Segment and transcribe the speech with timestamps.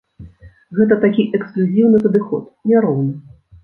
[0.79, 3.13] Гэта такі эксклюзіўны падыход, няроўны!